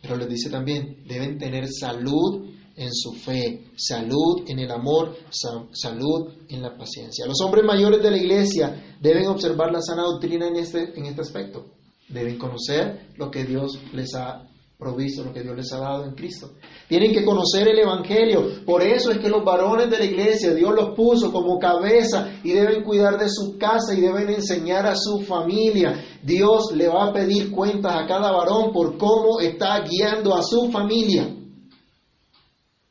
[0.00, 6.32] Pero les dice también, deben tener salud en su fe, salud en el amor, salud
[6.48, 7.26] en la paciencia.
[7.26, 11.20] Los hombres mayores de la iglesia deben observar la sana doctrina en este, en este
[11.20, 11.81] aspecto.
[12.12, 14.42] Deben conocer lo que Dios les ha
[14.82, 16.50] provisto, lo que Dios les ha dado en Cristo.
[16.88, 18.64] Tienen que conocer el Evangelio.
[18.66, 22.50] Por eso es que los varones de la iglesia, Dios los puso como cabeza y
[22.50, 26.04] deben cuidar de su casa y deben enseñar a su familia.
[26.22, 30.70] Dios le va a pedir cuentas a cada varón por cómo está guiando a su
[30.70, 31.32] familia.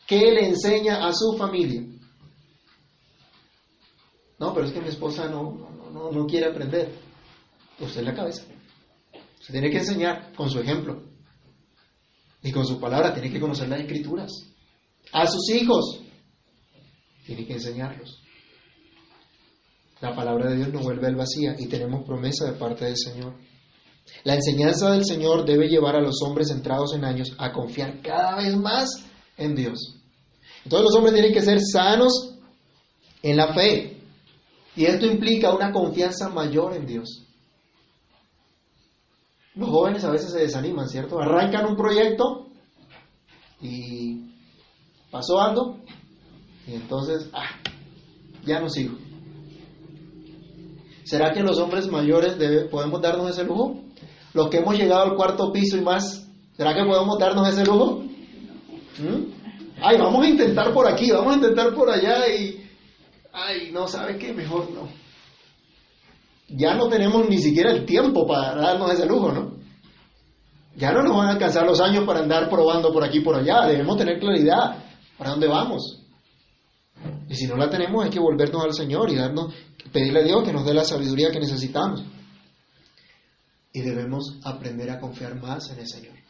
[0.07, 1.83] ¿Qué le enseña a su familia?
[4.39, 6.91] No, pero es que mi esposa no, no, no quiere aprender.
[7.79, 8.43] Usted es la cabeza.
[9.41, 11.03] Se tiene que enseñar con su ejemplo.
[12.43, 14.31] Y con su palabra tiene que conocer las escrituras.
[15.11, 15.99] A sus hijos
[17.25, 18.21] tiene que enseñarlos.
[19.99, 23.35] La palabra de Dios no vuelve al vacía y tenemos promesa de parte del Señor.
[24.23, 28.37] La enseñanza del Señor debe llevar a los hombres entrados en años a confiar cada
[28.37, 28.89] vez más
[29.37, 29.97] en Dios.
[30.63, 32.35] Entonces los hombres tienen que ser sanos
[33.21, 34.01] en la fe.
[34.75, 37.27] Y esto implica una confianza mayor en Dios.
[39.55, 41.19] Los jóvenes a veces se desaniman, ¿cierto?
[41.19, 42.47] Arrancan un proyecto
[43.61, 44.31] y
[45.11, 45.77] pasó algo
[46.65, 47.49] y entonces, ah,
[48.45, 48.95] ya no sigo.
[51.03, 52.37] ¿Será que los hombres mayores
[52.69, 53.81] podemos darnos ese lujo?
[54.33, 58.03] Los que hemos llegado al cuarto piso y más, ¿será que podemos darnos ese lujo?
[58.99, 59.81] ¿Mm?
[59.81, 62.63] Ay, vamos a intentar por aquí, vamos a intentar por allá y,
[63.33, 64.31] ay, no, ¿sabe qué?
[64.31, 65.00] Mejor no
[66.55, 69.61] ya no tenemos ni siquiera el tiempo para darnos ese lujo, ¿no?
[70.75, 73.35] Ya no nos van a alcanzar los años para andar probando por aquí y por
[73.35, 73.67] allá.
[73.67, 74.77] Debemos tener claridad
[75.17, 75.99] para dónde vamos.
[77.27, 79.53] Y si no la tenemos, hay que volvernos al Señor y darnos,
[79.91, 82.03] pedirle a Dios que nos dé la sabiduría que necesitamos.
[83.73, 86.20] Y debemos aprender a confiar más en el Señor.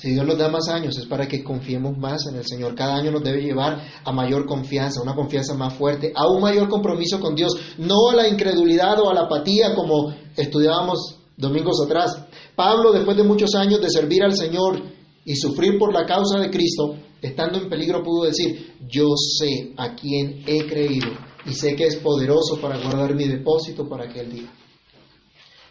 [0.00, 2.74] Si Dios nos da más años es para que confiemos más en el Señor.
[2.74, 6.70] Cada año nos debe llevar a mayor confianza, una confianza más fuerte, a un mayor
[6.70, 12.18] compromiso con Dios, no a la incredulidad o a la apatía como estudiábamos domingos atrás.
[12.56, 14.80] Pablo, después de muchos años de servir al Señor
[15.22, 19.94] y sufrir por la causa de Cristo, estando en peligro, pudo decir, yo sé a
[19.94, 21.10] quién he creído
[21.44, 24.50] y sé que es poderoso para guardar mi depósito para aquel día.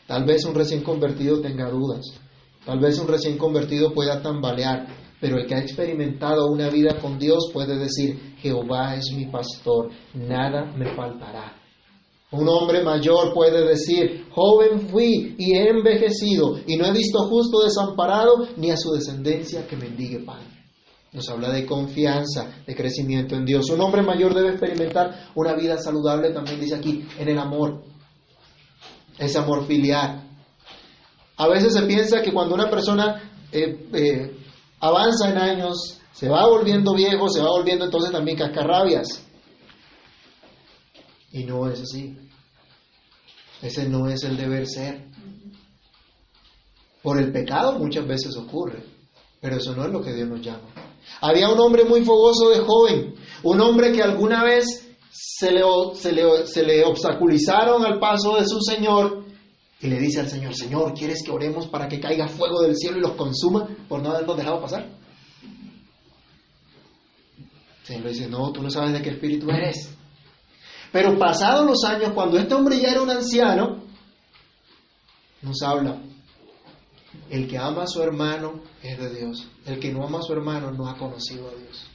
[0.06, 2.06] Tal vez un recién convertido tenga dudas,
[2.66, 4.88] Tal vez un recién convertido pueda tambalear,
[5.22, 9.90] Pero el que ha experimentado una vida con Dios puede decir, Jehová es mi pastor,
[10.14, 11.60] nada me faltará.
[12.32, 17.64] Un hombre mayor puede decir, joven fui y he envejecido y no he visto justo
[17.64, 20.60] desamparado ni a su descendencia que mendigue pan.
[21.12, 23.68] Nos habla de confianza, de crecimiento en Dios.
[23.72, 27.82] Un hombre mayor debe experimentar una vida saludable, también dice aquí, en el amor.
[29.18, 30.29] Ese amor filial.
[31.40, 34.38] A veces se piensa que cuando una persona eh, eh,
[34.82, 39.26] avanza en años, se va volviendo viejo, se va volviendo entonces también cascarrabias.
[41.32, 42.18] Y no es así.
[43.62, 45.08] Ese no es el deber ser.
[47.02, 48.84] Por el pecado muchas veces ocurre,
[49.40, 50.68] pero eso no es lo que Dios nos llama.
[51.22, 55.62] Había un hombre muy fogoso de joven, un hombre que alguna vez se le,
[55.94, 59.29] se le, se le obstaculizaron al paso de su Señor
[59.82, 62.98] y le dice al Señor, Señor, ¿quieres que oremos para que caiga fuego del cielo
[62.98, 64.90] y los consuma por no habernos dejado pasar?
[67.82, 69.96] El Señor le dice, no, tú no sabes de qué espíritu eres.
[70.92, 73.84] Pero pasados los años, cuando este hombre ya era un anciano,
[75.42, 76.02] nos habla,
[77.30, 80.34] el que ama a su hermano es de Dios, el que no ama a su
[80.34, 81.88] hermano no ha conocido a Dios.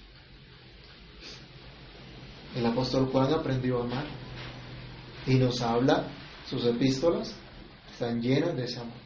[2.57, 4.07] El apóstol Juan aprendió a amar
[5.27, 6.09] y nos habla,
[6.49, 7.35] sus epístolas
[7.95, 9.05] están llenas de ese amor.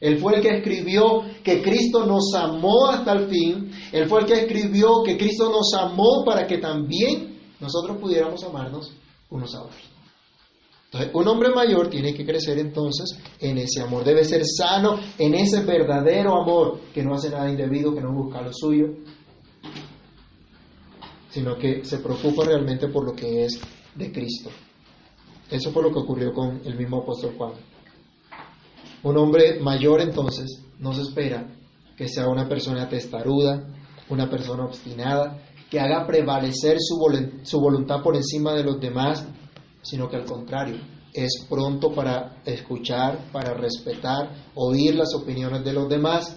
[0.00, 3.70] Él fue el que escribió que Cristo nos amó hasta el fin.
[3.92, 8.92] Él fue el que escribió que Cristo nos amó para que también nosotros pudiéramos amarnos
[9.30, 9.82] unos a otros.
[10.86, 14.04] Entonces, un hombre mayor tiene que crecer entonces en ese amor.
[14.04, 18.42] Debe ser sano en ese verdadero amor que no hace nada indebido, que no busca
[18.42, 18.86] lo suyo,
[21.30, 23.58] sino que se preocupa realmente por lo que es
[23.94, 24.50] de Cristo.
[25.50, 27.52] Eso fue lo que ocurrió con el mismo apóstol Juan.
[29.02, 31.46] Un hombre mayor entonces no se espera
[31.96, 33.66] que sea una persona testaruda,
[34.10, 35.38] una persona obstinada,
[35.70, 39.26] que haga prevalecer su, voluntad por encima de los demás,
[39.82, 40.76] sino que al contrario,
[41.12, 46.36] es pronto para escuchar, para respetar, oír las opiniones de los demás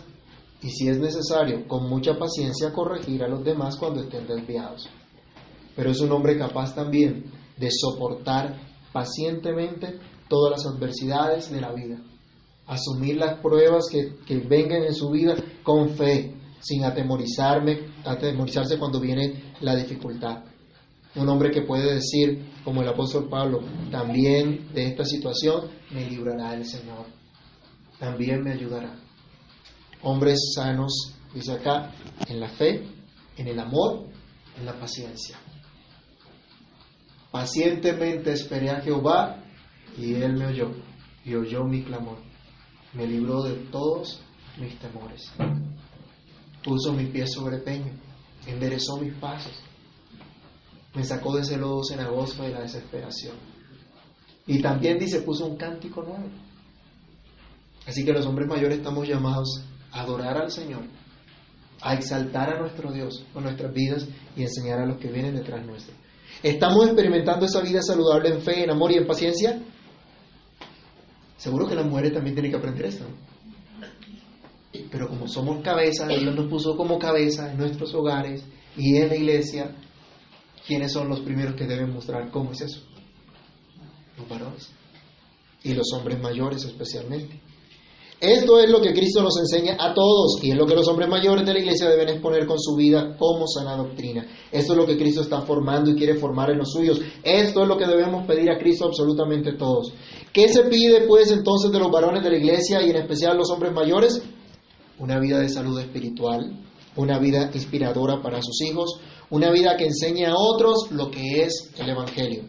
[0.62, 4.90] y si es necesario, con mucha paciencia corregir a los demás cuando estén desviados.
[5.76, 8.58] Pero es un hombre capaz también de soportar
[8.92, 12.02] pacientemente todas las adversidades de la vida,
[12.70, 19.00] asumir las pruebas que, que vengan en su vida con fe, sin atemorizarme, atemorizarse cuando
[19.00, 20.44] viene la dificultad.
[21.16, 26.54] Un hombre que puede decir, como el apóstol Pablo, también de esta situación me librará
[26.54, 27.08] el Señor,
[27.98, 28.96] también me ayudará.
[30.04, 31.92] Hombres sanos, dice acá,
[32.28, 32.84] en la fe,
[33.36, 34.06] en el amor,
[34.58, 35.38] en la paciencia.
[37.32, 39.44] Pacientemente esperé a Jehová
[39.98, 40.72] y él me oyó
[41.26, 42.18] y oyó mi clamor.
[42.94, 44.22] Me libró de todos
[44.58, 45.32] mis temores
[46.64, 47.92] puso mi pie sobre peño,
[48.46, 49.54] enderezó mis pasos,
[50.94, 53.36] me sacó de ese lodo cenagoso de la desesperación.
[54.48, 56.30] Y también dice, puso un cántico nuevo.
[57.86, 60.82] Así que los hombres mayores estamos llamados a adorar al Señor,
[61.82, 65.66] a exaltar a nuestro Dios con nuestras vidas y enseñar a los que vienen detrás
[65.66, 65.94] nuestro.
[66.42, 69.62] ¿Estamos experimentando esa vida saludable en fe, en amor y en paciencia?
[71.40, 73.06] Seguro que las mujeres también tienen que aprender esto.
[74.92, 78.44] Pero como somos cabeza, Dios nos puso como cabeza en nuestros hogares
[78.76, 79.74] y en la iglesia,
[80.68, 82.82] ¿quiénes son los primeros que deben mostrar cómo es eso?
[84.18, 84.70] Los varones.
[85.64, 87.40] Y los hombres mayores especialmente.
[88.22, 91.08] Esto es lo que Cristo nos enseña a todos y es lo que los hombres
[91.08, 94.28] mayores de la iglesia deben exponer con su vida como sana doctrina.
[94.52, 97.00] Esto es lo que Cristo está formando y quiere formar en los suyos.
[97.24, 99.94] Esto es lo que debemos pedir a Cristo absolutamente todos.
[100.34, 103.50] ¿Qué se pide pues entonces de los varones de la iglesia y en especial los
[103.52, 104.22] hombres mayores?
[105.00, 106.60] una vida de salud espiritual,
[106.96, 111.72] una vida inspiradora para sus hijos, una vida que enseñe a otros lo que es
[111.78, 112.44] el Evangelio.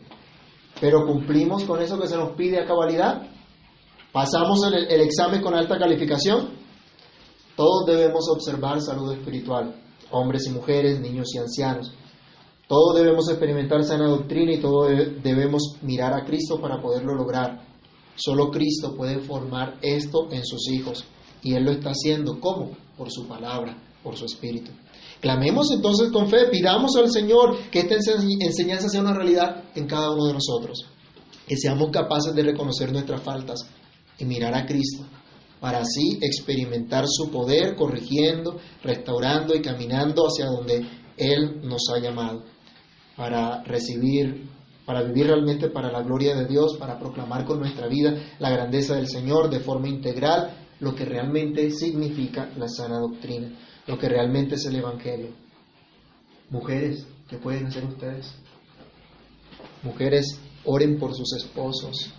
[0.80, 3.22] Pero cumplimos con eso que se nos pide a cabalidad.
[4.12, 6.50] Pasamos el, examen con alta calificación.
[7.54, 9.74] Todos debemos observar salud espiritual,
[10.10, 11.92] hombres y mujeres, niños y ancianos.
[12.66, 14.88] Todos debemos experimentar sana doctrina y todos
[15.22, 17.60] debemos mirar a Cristo para poderlo lograr.
[18.16, 21.04] Solo Cristo puede formar esto en sus hijos.
[21.42, 22.40] Y Él lo está haciendo.
[22.40, 22.70] ¿Cómo?
[22.96, 24.72] Por su palabra, por su espíritu.
[25.20, 27.94] Clamemos entonces con fe, pidamos al Señor que esta
[28.40, 30.86] enseñanza sea una realidad en cada uno de nosotros.
[31.46, 33.68] Que seamos capaces de reconocer nuestras faltas
[34.20, 35.04] y mirar a Cristo
[35.60, 42.44] para así experimentar su poder corrigiendo, restaurando y caminando hacia donde Él nos ha llamado,
[43.16, 44.48] para recibir,
[44.86, 48.94] para vivir realmente para la gloria de Dios, para proclamar con nuestra vida la grandeza
[48.94, 53.50] del Señor de forma integral lo que realmente significa la sana doctrina,
[53.86, 55.28] lo que realmente es el Evangelio.
[56.48, 58.34] Mujeres, ¿qué pueden hacer ustedes?
[59.82, 62.14] Mujeres, oren por sus esposos.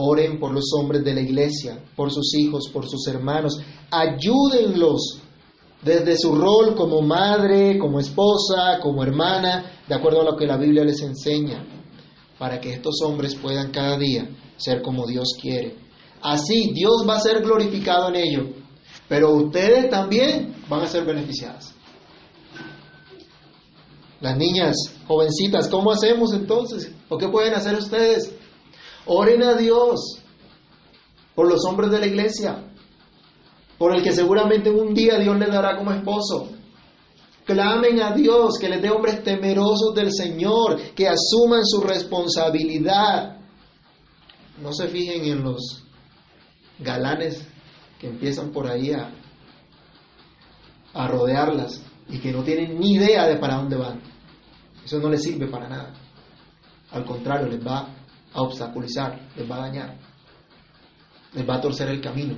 [0.00, 3.58] Oren por los hombres de la iglesia, por sus hijos, por sus hermanos.
[3.90, 5.20] Ayúdenlos
[5.82, 10.56] desde su rol como madre, como esposa, como hermana, de acuerdo a lo que la
[10.56, 11.64] Biblia les enseña,
[12.38, 15.76] para que estos hombres puedan cada día ser como Dios quiere.
[16.22, 18.48] Así Dios va a ser glorificado en ello,
[19.08, 21.74] pero ustedes también van a ser beneficiadas.
[24.20, 24.76] Las niñas,
[25.06, 26.92] jovencitas, ¿cómo hacemos entonces?
[27.08, 28.34] ¿O qué pueden hacer ustedes?
[29.08, 30.22] Oren a Dios
[31.34, 32.62] por los hombres de la iglesia,
[33.78, 36.50] por el que seguramente un día Dios les dará como esposo.
[37.46, 43.38] Clamen a Dios que les dé hombres temerosos del Señor, que asuman su responsabilidad.
[44.60, 45.84] No se fijen en los
[46.78, 47.46] galanes
[47.98, 49.10] que empiezan por ahí a,
[50.92, 51.80] a rodearlas
[52.10, 54.02] y que no tienen ni idea de para dónde van.
[54.84, 55.94] Eso no les sirve para nada.
[56.90, 57.97] Al contrario, les va
[58.38, 59.96] a obstaculizar, les va a dañar,
[61.34, 62.36] les va a torcer el camino.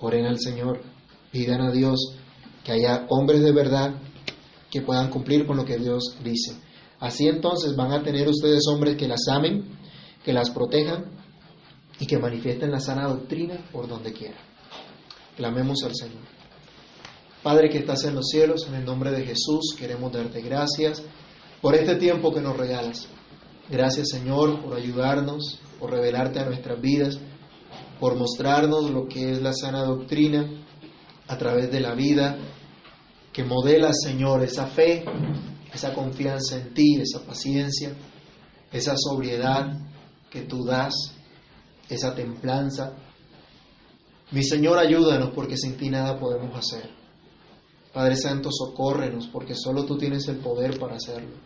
[0.00, 0.82] Oren al Señor,
[1.32, 2.14] pidan a Dios
[2.64, 3.94] que haya hombres de verdad
[4.70, 6.56] que puedan cumplir con lo que Dios dice.
[7.00, 9.64] Así entonces van a tener ustedes hombres que las amen,
[10.24, 11.06] que las protejan
[11.98, 14.36] y que manifiesten la sana doctrina por donde quiera.
[15.36, 16.22] Clamemos al Señor.
[17.42, 21.02] Padre que estás en los cielos, en el nombre de Jesús queremos darte gracias
[21.60, 23.08] por este tiempo que nos regalas.
[23.68, 27.18] Gracias Señor por ayudarnos, por revelarte a nuestras vidas
[27.98, 30.48] por mostrarnos lo que es la sana doctrina
[31.26, 32.38] a través de la vida
[33.32, 35.04] que modela, Señor, esa fe,
[35.72, 37.92] esa confianza en ti, esa paciencia,
[38.72, 39.78] esa sobriedad
[40.30, 40.94] que tú das,
[41.88, 42.94] esa templanza.
[44.30, 46.97] Mi Señor, ayúdanos porque sin ti nada podemos hacer.
[47.92, 51.36] Padre Santo, socórrenos porque solo tú tienes el poder para hacerlo.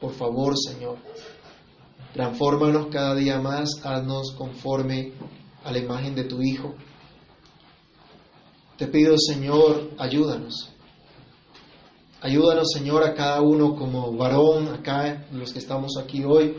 [0.00, 0.96] Por favor, Señor,
[2.12, 5.12] transfórmanos cada día más, haznos conforme
[5.64, 6.74] a la imagen de tu Hijo.
[8.76, 10.70] Te pido, Señor, ayúdanos.
[12.20, 16.56] Ayúdanos, Señor, a cada uno como varón, acá, los que estamos aquí hoy,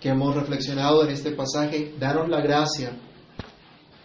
[0.00, 1.94] que hemos reflexionado en este pasaje.
[1.98, 2.96] Danos la gracia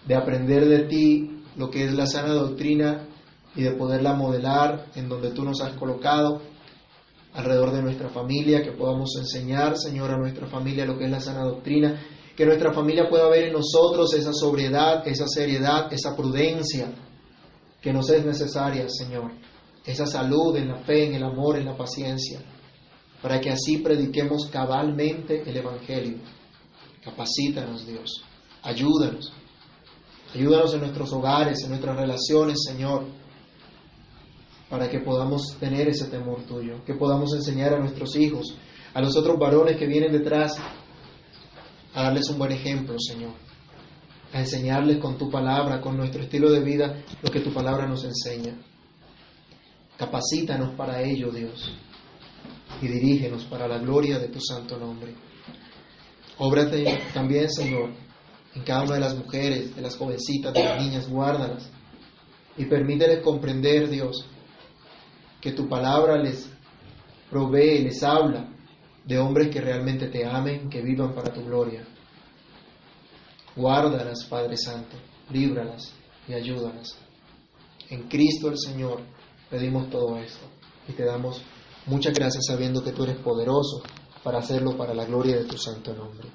[0.08, 3.08] de aprender de ti lo que es la sana doctrina
[3.56, 6.42] y de poderla modelar en donde tú nos has colocado
[7.34, 11.20] alrededor de nuestra familia, que podamos enseñar, Señor, a nuestra familia lo que es la
[11.20, 12.00] sana doctrina
[12.36, 16.92] que nuestra familia pueda ver en nosotros esa sobriedad, esa seriedad, esa prudencia
[17.82, 19.32] que nos es necesaria, Señor,
[19.86, 22.40] esa salud en la fe, en el amor, en la paciencia,
[23.22, 26.18] para que así prediquemos cabalmente el Evangelio.
[27.04, 28.24] Capacítanos, Dios,
[28.64, 29.32] ayúdanos,
[30.34, 33.06] ayúdanos en nuestros hogares, en nuestras relaciones, Señor,
[34.74, 38.56] para que podamos tener ese temor tuyo, que podamos enseñar a nuestros hijos,
[38.96, 40.58] a los otros varones que vienen detrás,
[41.94, 43.34] a darles un buen ejemplo, Señor,
[44.34, 48.04] a enseñarles con tu palabra, con nuestro estilo de vida, lo que tu palabra nos
[48.04, 48.58] enseña.
[49.96, 51.72] Capacítanos para ello, Dios,
[52.82, 55.14] y dirígenos para la gloria de tu santo nombre.
[56.40, 57.92] Óbrate también, Señor,
[58.56, 61.70] en cada una de las mujeres, de las jovencitas, de las niñas, guárdalas
[62.58, 64.28] y permíteles comprender, Dios,
[65.44, 66.50] que tu palabra les
[67.30, 68.48] provee, les habla
[69.04, 71.86] de hombres que realmente te amen, que vivan para tu gloria.
[73.54, 74.96] Guárdalas, Padre Santo,
[75.32, 75.94] líbralas
[76.30, 76.96] y ayúdalas.
[77.90, 79.02] En Cristo el Señor
[79.50, 80.46] pedimos todo esto
[80.88, 81.42] y te damos
[81.88, 83.84] muchas gracias sabiendo que tú eres poderoso
[84.24, 86.30] para hacerlo para la gloria de tu santo nombre.